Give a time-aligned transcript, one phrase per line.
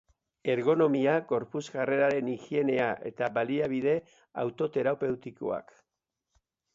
[0.51, 3.93] Ergonomia, gorputz jarreraren higienea eta baliabide
[4.45, 5.71] autoterapeutikoak